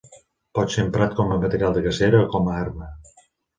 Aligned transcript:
Pot 0.59 0.73
ser 0.75 0.81
emprat 0.85 1.13
com 1.19 1.35
a 1.35 1.37
material 1.45 1.77
de 1.77 1.85
cacera 1.89 2.25
o 2.25 2.33
com 2.35 2.53
a 2.53 2.59
arma. 2.65 2.91